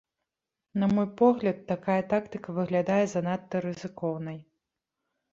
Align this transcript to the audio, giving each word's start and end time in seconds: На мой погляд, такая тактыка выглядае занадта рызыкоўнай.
На 0.83 0.87
мой 0.93 1.05
погляд, 1.19 1.57
такая 1.71 1.97
тактыка 2.13 2.55
выглядае 2.59 3.03
занадта 3.13 3.61
рызыкоўнай. 3.65 4.39